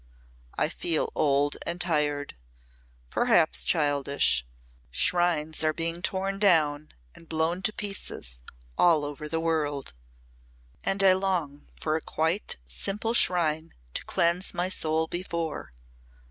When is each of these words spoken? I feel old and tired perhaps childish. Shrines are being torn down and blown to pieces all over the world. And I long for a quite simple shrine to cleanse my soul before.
I 0.57 0.67
feel 0.67 1.11
old 1.13 1.57
and 1.63 1.79
tired 1.79 2.35
perhaps 3.11 3.63
childish. 3.63 4.47
Shrines 4.89 5.63
are 5.63 5.73
being 5.73 6.01
torn 6.01 6.39
down 6.39 6.93
and 7.13 7.29
blown 7.29 7.61
to 7.61 7.71
pieces 7.71 8.39
all 8.79 9.05
over 9.05 9.29
the 9.29 9.39
world. 9.39 9.93
And 10.83 11.03
I 11.03 11.13
long 11.13 11.67
for 11.79 11.95
a 11.95 12.01
quite 12.01 12.57
simple 12.65 13.13
shrine 13.13 13.75
to 13.93 14.03
cleanse 14.05 14.55
my 14.55 14.69
soul 14.69 15.05
before. 15.05 15.71